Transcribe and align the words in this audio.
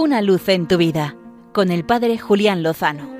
Una 0.00 0.22
luz 0.22 0.48
en 0.48 0.68
tu 0.68 0.76
vida 0.76 1.16
con 1.52 1.72
el 1.72 1.84
Padre 1.84 2.18
Julián 2.18 2.62
Lozano. 2.62 3.10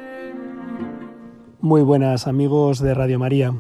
Muy 1.60 1.82
buenas 1.82 2.28
amigos 2.28 2.78
de 2.78 2.94
Radio 2.94 3.18
María. 3.18 3.52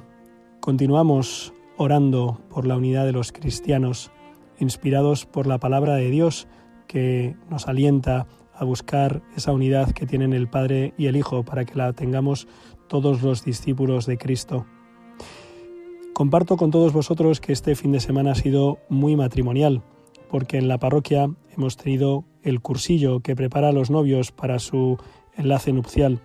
Continuamos 0.60 1.52
orando 1.76 2.40
por 2.48 2.64
la 2.64 2.76
unidad 2.76 3.06
de 3.06 3.10
los 3.10 3.32
cristianos, 3.32 4.12
inspirados 4.60 5.26
por 5.26 5.48
la 5.48 5.58
palabra 5.58 5.96
de 5.96 6.10
Dios 6.10 6.46
que 6.86 7.34
nos 7.50 7.66
alienta 7.66 8.28
a 8.54 8.64
buscar 8.64 9.20
esa 9.34 9.50
unidad 9.50 9.90
que 9.90 10.06
tienen 10.06 10.32
el 10.32 10.46
Padre 10.46 10.94
y 10.96 11.06
el 11.06 11.16
Hijo 11.16 11.42
para 11.42 11.64
que 11.64 11.74
la 11.74 11.92
tengamos 11.94 12.46
todos 12.86 13.20
los 13.22 13.44
discípulos 13.44 14.06
de 14.06 14.16
Cristo. 14.16 14.64
Comparto 16.14 16.56
con 16.56 16.70
todos 16.70 16.92
vosotros 16.92 17.40
que 17.40 17.52
este 17.52 17.74
fin 17.74 17.90
de 17.90 17.98
semana 17.98 18.30
ha 18.30 18.36
sido 18.36 18.78
muy 18.88 19.16
matrimonial, 19.16 19.82
porque 20.30 20.56
en 20.56 20.68
la 20.68 20.78
parroquia 20.78 21.28
hemos 21.58 21.76
tenido 21.76 22.24
el 22.42 22.60
cursillo 22.60 23.20
que 23.20 23.34
prepara 23.34 23.68
a 23.68 23.72
los 23.72 23.90
novios 23.90 24.30
para 24.30 24.60
su 24.60 24.96
enlace 25.36 25.72
nupcial. 25.72 26.20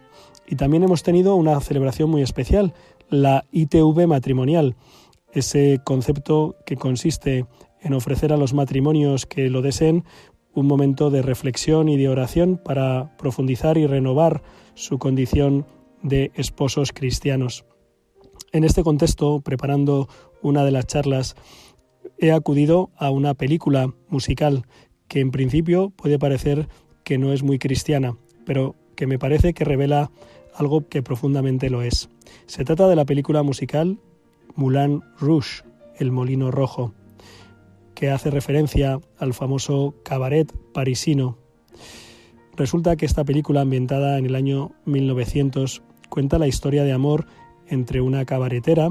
Y 0.48 0.56
también 0.56 0.84
hemos 0.84 1.02
tenido 1.02 1.36
una 1.36 1.60
celebración 1.60 2.10
muy 2.10 2.22
especial, 2.22 2.74
la 3.10 3.44
ITV 3.52 4.08
matrimonial, 4.08 4.76
ese 5.32 5.82
concepto 5.84 6.56
que 6.68 6.76
consiste 6.76 7.48
en 7.82 7.94
ofrecer 7.96 8.32
a 8.32 8.38
los 8.38 8.54
matrimonios 8.54 9.26
que 9.26 9.50
lo 9.50 9.64
deseen 9.64 10.06
un 10.54 10.68
momento 10.68 11.10
de 11.10 11.24
reflexión 11.24 11.90
y 11.90 11.98
de 11.98 12.10
oración 12.10 12.62
para 12.64 13.18
profundizar 13.18 13.80
y 13.80 13.88
renovar 13.88 14.44
su 14.76 15.00
condición 15.00 15.66
de 16.04 16.32
esposos 16.36 16.92
cristianos. 16.92 17.66
En 18.52 18.64
este 18.64 18.84
contexto, 18.84 19.42
preparando 19.42 20.08
una 20.44 20.64
de 20.64 20.72
las 20.72 20.86
charlas, 20.86 21.36
he 22.20 22.32
acudido 22.32 22.92
a 22.98 23.10
una 23.10 23.34
película 23.34 23.92
musical 24.10 24.66
que 25.14 25.20
en 25.20 25.30
principio 25.30 25.92
puede 25.92 26.18
parecer 26.18 26.68
que 27.04 27.20
no 27.20 27.34
es 27.34 27.44
muy 27.44 27.60
cristiana, 27.60 28.18
pero 28.48 28.74
que 28.96 29.06
me 29.06 29.20
parece 29.20 29.54
que 29.54 29.64
revela 29.64 30.10
algo 30.56 30.88
que 30.90 31.04
profundamente 31.04 31.70
lo 31.70 31.84
es. 31.84 32.10
Se 32.48 32.66
trata 32.66 32.88
de 32.88 32.96
la 32.96 33.06
película 33.06 33.44
musical 33.44 34.00
Moulin 34.56 35.04
Rouge, 35.20 35.62
El 36.00 36.12
Molino 36.12 36.50
Rojo, 36.50 36.96
que 37.94 38.10
hace 38.10 38.32
referencia 38.32 39.00
al 39.20 39.36
famoso 39.36 39.94
cabaret 40.04 40.52
parisino. 40.74 41.38
Resulta 42.58 42.96
que 42.96 43.06
esta 43.06 43.24
película, 43.24 43.62
ambientada 43.62 44.18
en 44.18 44.26
el 44.26 44.34
año 44.34 44.72
1900, 44.86 45.84
cuenta 46.10 46.40
la 46.40 46.48
historia 46.48 46.84
de 46.86 46.92
amor 46.92 47.28
entre 47.68 48.02
una 48.02 48.26
cabaretera 48.26 48.90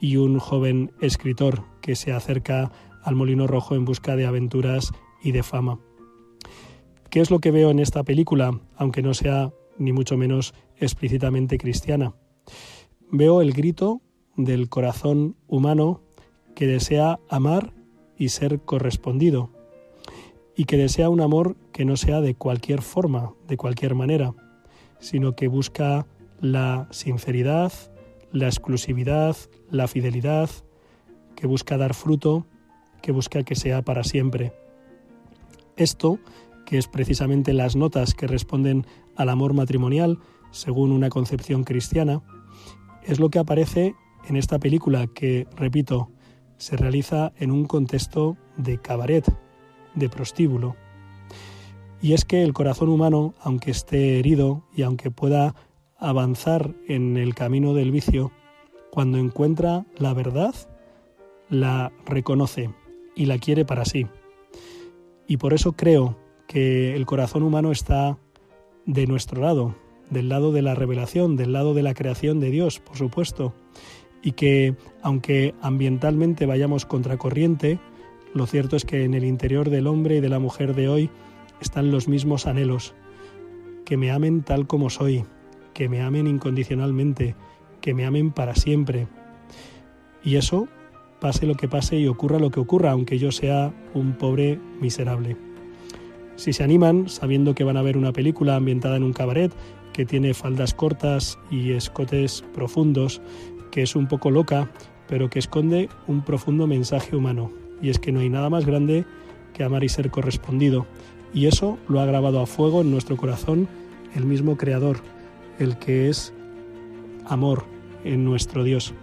y 0.00 0.16
un 0.16 0.38
joven 0.38 0.92
escritor 1.02 1.64
que 1.82 1.94
se 1.94 2.14
acerca 2.14 2.72
al 3.02 3.16
Molino 3.16 3.46
Rojo 3.46 3.74
en 3.74 3.84
busca 3.84 4.16
de 4.16 4.24
aventuras 4.24 4.94
y 5.22 5.32
de 5.32 5.42
fama. 5.42 5.78
¿Qué 7.10 7.20
es 7.20 7.30
lo 7.30 7.38
que 7.38 7.50
veo 7.50 7.70
en 7.70 7.78
esta 7.78 8.02
película, 8.02 8.60
aunque 8.76 9.02
no 9.02 9.14
sea 9.14 9.52
ni 9.78 9.92
mucho 9.92 10.16
menos 10.16 10.54
explícitamente 10.76 11.58
cristiana? 11.58 12.14
Veo 13.10 13.40
el 13.40 13.52
grito 13.52 14.02
del 14.36 14.68
corazón 14.68 15.36
humano 15.46 16.02
que 16.54 16.66
desea 16.66 17.18
amar 17.28 17.72
y 18.16 18.28
ser 18.30 18.60
correspondido, 18.60 19.50
y 20.56 20.64
que 20.64 20.76
desea 20.76 21.08
un 21.08 21.20
amor 21.20 21.56
que 21.72 21.84
no 21.84 21.96
sea 21.96 22.20
de 22.20 22.34
cualquier 22.34 22.82
forma, 22.82 23.32
de 23.46 23.56
cualquier 23.56 23.94
manera, 23.94 24.34
sino 24.98 25.36
que 25.36 25.46
busca 25.46 26.06
la 26.40 26.88
sinceridad, 26.90 27.72
la 28.32 28.46
exclusividad, 28.46 29.36
la 29.70 29.86
fidelidad, 29.86 30.50
que 31.36 31.46
busca 31.46 31.76
dar 31.76 31.94
fruto, 31.94 32.46
que 33.00 33.12
busca 33.12 33.44
que 33.44 33.54
sea 33.54 33.82
para 33.82 34.02
siempre. 34.02 34.52
Esto, 35.78 36.18
que 36.66 36.76
es 36.76 36.88
precisamente 36.88 37.54
las 37.54 37.76
notas 37.76 38.12
que 38.12 38.26
responden 38.26 38.84
al 39.16 39.30
amor 39.30 39.54
matrimonial, 39.54 40.18
según 40.50 40.92
una 40.92 41.08
concepción 41.08 41.64
cristiana, 41.64 42.20
es 43.04 43.20
lo 43.20 43.30
que 43.30 43.38
aparece 43.38 43.94
en 44.28 44.36
esta 44.36 44.58
película 44.58 45.06
que, 45.06 45.46
repito, 45.56 46.10
se 46.56 46.76
realiza 46.76 47.32
en 47.38 47.52
un 47.52 47.64
contexto 47.64 48.36
de 48.56 48.78
cabaret, 48.78 49.24
de 49.94 50.08
prostíbulo. 50.08 50.76
Y 52.02 52.12
es 52.12 52.24
que 52.24 52.42
el 52.42 52.52
corazón 52.52 52.88
humano, 52.88 53.34
aunque 53.40 53.70
esté 53.70 54.18
herido 54.18 54.64
y 54.74 54.82
aunque 54.82 55.10
pueda 55.12 55.54
avanzar 55.96 56.74
en 56.88 57.16
el 57.16 57.34
camino 57.34 57.72
del 57.72 57.92
vicio, 57.92 58.32
cuando 58.90 59.18
encuentra 59.18 59.86
la 59.96 60.12
verdad, 60.12 60.54
la 61.48 61.92
reconoce 62.04 62.70
y 63.14 63.26
la 63.26 63.38
quiere 63.38 63.64
para 63.64 63.84
sí. 63.84 64.06
Y 65.28 65.36
por 65.36 65.54
eso 65.54 65.72
creo 65.72 66.16
que 66.48 66.96
el 66.96 67.06
corazón 67.06 67.42
humano 67.44 67.70
está 67.70 68.18
de 68.86 69.06
nuestro 69.06 69.42
lado, 69.42 69.76
del 70.10 70.30
lado 70.30 70.50
de 70.50 70.62
la 70.62 70.74
revelación, 70.74 71.36
del 71.36 71.52
lado 71.52 71.74
de 71.74 71.82
la 71.82 71.92
creación 71.92 72.40
de 72.40 72.50
Dios, 72.50 72.80
por 72.80 72.96
supuesto, 72.96 73.54
y 74.22 74.32
que 74.32 74.74
aunque 75.02 75.54
ambientalmente 75.60 76.46
vayamos 76.46 76.86
contracorriente, 76.86 77.78
lo 78.34 78.46
cierto 78.46 78.74
es 78.74 78.86
que 78.86 79.04
en 79.04 79.12
el 79.12 79.24
interior 79.24 79.68
del 79.68 79.86
hombre 79.86 80.16
y 80.16 80.20
de 80.20 80.30
la 80.30 80.38
mujer 80.38 80.74
de 80.74 80.88
hoy 80.88 81.10
están 81.60 81.90
los 81.90 82.08
mismos 82.08 82.46
anhelos, 82.46 82.94
que 83.84 83.98
me 83.98 84.10
amen 84.10 84.42
tal 84.42 84.66
como 84.66 84.88
soy, 84.88 85.26
que 85.74 85.90
me 85.90 86.00
amen 86.00 86.26
incondicionalmente, 86.26 87.36
que 87.82 87.92
me 87.92 88.06
amen 88.06 88.30
para 88.30 88.54
siempre. 88.54 89.08
Y 90.24 90.36
eso, 90.36 90.68
pase 91.20 91.46
lo 91.46 91.54
que 91.54 91.68
pase 91.68 91.98
y 91.98 92.06
ocurra 92.06 92.38
lo 92.38 92.50
que 92.50 92.60
ocurra, 92.60 92.92
aunque 92.92 93.18
yo 93.18 93.32
sea 93.32 93.72
un 93.94 94.14
pobre 94.14 94.58
miserable. 94.80 95.36
Si 96.36 96.52
se 96.52 96.62
animan, 96.62 97.08
sabiendo 97.08 97.54
que 97.54 97.64
van 97.64 97.76
a 97.76 97.82
ver 97.82 97.96
una 97.96 98.12
película 98.12 98.56
ambientada 98.56 98.96
en 98.96 99.02
un 99.02 99.12
cabaret, 99.12 99.52
que 99.92 100.06
tiene 100.06 100.34
faldas 100.34 100.74
cortas 100.74 101.38
y 101.50 101.72
escotes 101.72 102.44
profundos, 102.54 103.20
que 103.72 103.82
es 103.82 103.96
un 103.96 104.06
poco 104.06 104.30
loca, 104.30 104.70
pero 105.08 105.28
que 105.28 105.40
esconde 105.40 105.88
un 106.06 106.22
profundo 106.22 106.66
mensaje 106.66 107.16
humano, 107.16 107.50
y 107.82 107.90
es 107.90 107.98
que 107.98 108.12
no 108.12 108.20
hay 108.20 108.28
nada 108.28 108.50
más 108.50 108.64
grande 108.64 109.04
que 109.54 109.64
amar 109.64 109.82
y 109.82 109.88
ser 109.88 110.10
correspondido, 110.10 110.86
y 111.34 111.46
eso 111.46 111.78
lo 111.88 112.00
ha 112.00 112.06
grabado 112.06 112.40
a 112.40 112.46
fuego 112.46 112.80
en 112.80 112.90
nuestro 112.90 113.16
corazón 113.16 113.66
el 114.14 114.24
mismo 114.24 114.56
Creador, 114.56 114.98
el 115.58 115.78
que 115.78 116.08
es 116.08 116.32
amor 117.26 117.64
en 118.04 118.24
nuestro 118.24 118.62
Dios. 118.62 118.94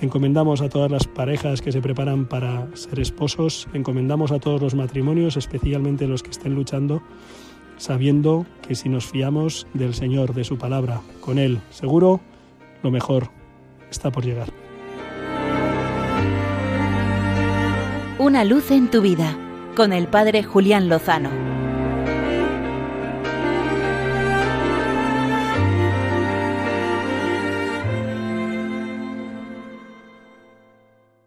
Encomendamos 0.00 0.60
a 0.60 0.68
todas 0.68 0.90
las 0.90 1.08
parejas 1.08 1.60
que 1.60 1.72
se 1.72 1.82
preparan 1.82 2.26
para 2.26 2.68
ser 2.76 3.00
esposos, 3.00 3.66
encomendamos 3.74 4.30
a 4.30 4.38
todos 4.38 4.60
los 4.62 4.74
matrimonios, 4.76 5.36
especialmente 5.36 6.06
los 6.06 6.22
que 6.22 6.30
estén 6.30 6.54
luchando, 6.54 7.02
sabiendo 7.78 8.46
que 8.66 8.76
si 8.76 8.88
nos 8.88 9.06
fiamos 9.06 9.66
del 9.74 9.94
Señor, 9.94 10.34
de 10.34 10.44
su 10.44 10.56
palabra, 10.56 11.00
con 11.20 11.38
Él, 11.38 11.60
seguro, 11.70 12.20
lo 12.84 12.92
mejor 12.92 13.30
está 13.90 14.12
por 14.12 14.24
llegar. 14.24 14.52
Una 18.20 18.44
luz 18.44 18.70
en 18.70 18.90
tu 18.90 19.00
vida, 19.00 19.36
con 19.74 19.92
el 19.92 20.06
Padre 20.06 20.44
Julián 20.44 20.88
Lozano. 20.88 21.57